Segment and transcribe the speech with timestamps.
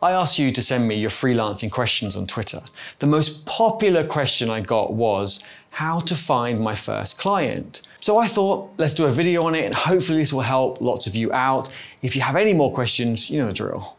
[0.00, 2.60] I asked you to send me your freelancing questions on Twitter.
[3.00, 7.82] The most popular question I got was how to find my first client.
[7.98, 11.08] So I thought, let's do a video on it and hopefully this will help lots
[11.08, 11.74] of you out.
[12.00, 13.98] If you have any more questions, you know the drill.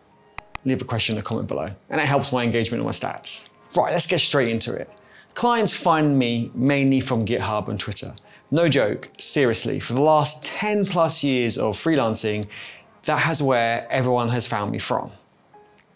[0.64, 3.50] Leave a question in the comment below and it helps my engagement and my stats.
[3.76, 4.90] Right, let's get straight into it.
[5.34, 8.14] Clients find me mainly from GitHub and Twitter.
[8.52, 12.48] No joke, seriously, for the last 10 plus years of freelancing,
[13.04, 15.12] that has where everyone has found me from.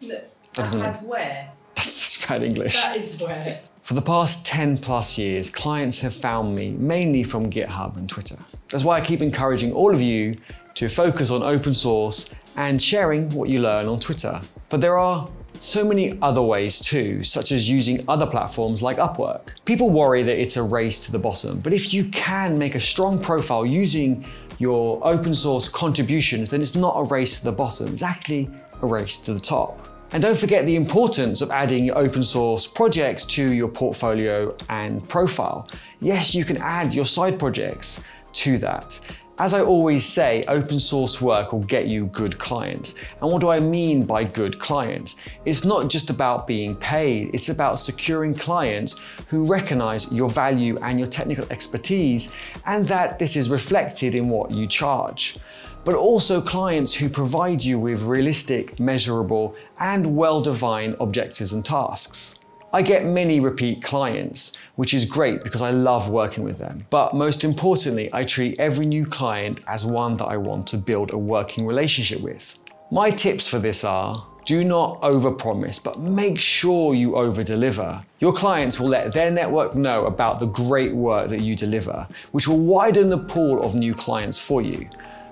[0.08, 1.52] That Doesn't where?
[1.76, 2.76] That's just bad English.
[2.76, 3.60] That is where.
[3.84, 8.38] For the past 10 plus years, clients have found me mainly from GitHub and Twitter.
[8.70, 10.36] That's why I keep encouraging all of you
[10.76, 14.40] to focus on open source and sharing what you learn on Twitter.
[14.70, 15.30] But there are
[15.60, 19.50] so many other ways too, such as using other platforms like Upwork.
[19.66, 22.80] People worry that it's a race to the bottom, but if you can make a
[22.80, 24.26] strong profile using
[24.60, 28.50] your open source contributions, then it's not a race to the bottom, it's actually
[28.82, 29.93] a race to the top.
[30.14, 35.68] And don't forget the importance of adding open source projects to your portfolio and profile.
[36.02, 39.00] Yes, you can add your side projects to that.
[39.40, 42.94] As I always say, open source work will get you good clients.
[43.20, 45.16] And what do I mean by good clients?
[45.44, 51.00] It's not just about being paid, it's about securing clients who recognize your value and
[51.00, 52.36] your technical expertise
[52.68, 55.38] and that this is reflected in what you charge
[55.86, 62.40] but also clients who provide you with realistic, measurable, and well-defined objectives and tasks.
[62.76, 66.84] I get many repeat clients, which is great because I love working with them.
[66.90, 71.14] But most importantly, I treat every new client as one that I want to build
[71.14, 72.58] a working relationship with.
[72.90, 78.04] My tips for this are do not overpromise, but make sure you overdeliver.
[78.20, 82.48] Your clients will let their network know about the great work that you deliver, which
[82.48, 84.90] will widen the pool of new clients for you.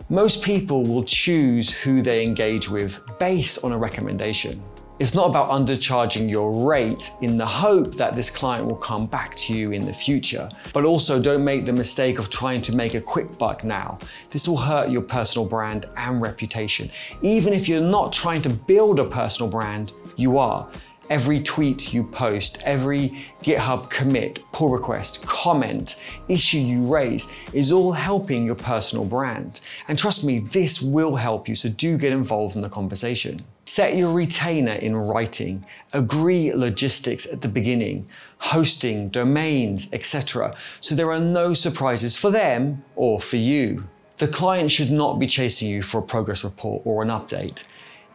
[0.10, 4.62] Most people will choose who they engage with based on a recommendation.
[5.02, 9.34] It's not about undercharging your rate in the hope that this client will come back
[9.38, 10.48] to you in the future.
[10.74, 13.98] But also don't make the mistake of trying to make a quick buck now.
[14.30, 16.92] This will hurt your personal brand and reputation.
[17.24, 20.70] Even if you're not trying to build a personal brand, you are.
[21.10, 27.92] Every tweet you post, every GitHub commit, pull request, comment, issue you raise is all
[27.92, 29.62] helping your personal brand.
[29.88, 33.40] And trust me, this will help you, so do get involved in the conversation.
[33.74, 38.06] Set your retainer in writing, agree logistics at the beginning,
[38.38, 40.54] hosting, domains, etc.
[40.82, 43.88] So there are no surprises for them or for you.
[44.18, 47.64] The client should not be chasing you for a progress report or an update.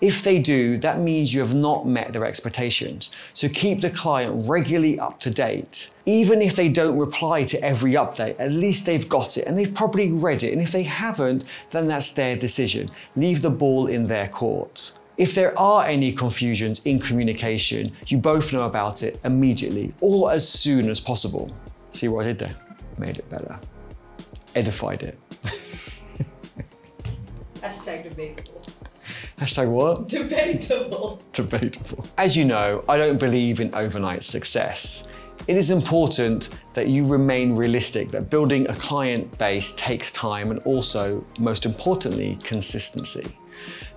[0.03, 3.17] If they do, that means you have not met their expectations.
[3.33, 5.91] So keep the client regularly up to date.
[6.05, 9.75] Even if they don't reply to every update, at least they've got it and they've
[9.75, 10.53] probably read it.
[10.53, 12.91] And if they haven't, then that's their decision.
[13.17, 14.93] Leave the ball in their court.
[15.19, 20.47] If there are any confusions in communication, you both know about it immediately or as
[20.47, 21.51] soon as possible.
[21.91, 22.57] See what I did there?
[22.99, 23.59] Made it better.
[24.55, 25.19] Edified it.
[27.63, 28.61] Hashtag debatable.
[29.39, 30.07] Hashtag what?
[30.07, 31.23] Debatable.
[31.33, 32.07] Debatable.
[32.19, 35.09] As you know, I don't believe in overnight success.
[35.49, 40.61] It is important that you remain realistic, that building a client base takes time and
[40.61, 43.27] also, most importantly, consistency.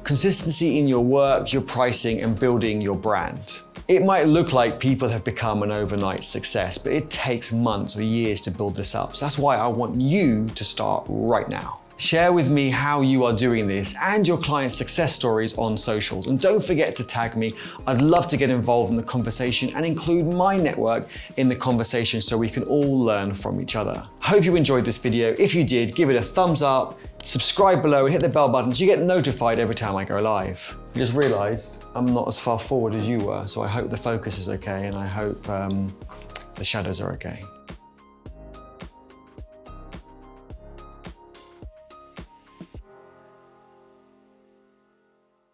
[0.03, 3.61] Consistency in your work, your pricing, and building your brand.
[3.87, 8.03] It might look like people have become an overnight success, but it takes months or
[8.03, 9.15] years to build this up.
[9.15, 11.79] So that's why I want you to start right now.
[11.97, 16.27] Share with me how you are doing this and your client success stories on socials.
[16.27, 17.51] And don't forget to tag me.
[17.87, 22.21] I'd love to get involved in the conversation and include my network in the conversation
[22.21, 24.07] so we can all learn from each other.
[24.21, 25.35] Hope you enjoyed this video.
[25.37, 28.73] If you did, give it a thumbs up, subscribe below and hit the bell button
[28.73, 30.77] so you get notified every time I go live.
[30.95, 33.97] I just realized I'm not as far forward as you were, so I hope the
[33.97, 35.95] focus is okay and I hope um,
[36.55, 37.43] the shadows are okay.